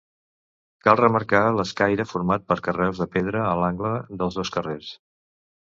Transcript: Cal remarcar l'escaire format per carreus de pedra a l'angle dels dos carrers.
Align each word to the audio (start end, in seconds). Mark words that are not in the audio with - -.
Cal 0.87 0.97
remarcar 1.01 1.41
l'escaire 1.57 2.07
format 2.13 2.47
per 2.53 2.59
carreus 2.69 3.03
de 3.03 3.09
pedra 3.19 3.45
a 3.53 3.55
l'angle 3.63 3.95
dels 4.17 4.43
dos 4.43 4.55
carrers. 4.59 4.93